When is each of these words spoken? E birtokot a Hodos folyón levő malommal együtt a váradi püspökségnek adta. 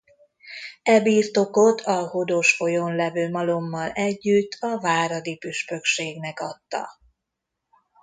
E 0.93 0.97
birtokot 1.01 1.81
a 1.85 1.95
Hodos 2.07 2.53
folyón 2.55 2.95
levő 2.95 3.29
malommal 3.29 3.91
együtt 3.91 4.51
a 4.59 4.79
váradi 4.79 5.37
püspökségnek 5.37 6.39
adta. 6.39 6.87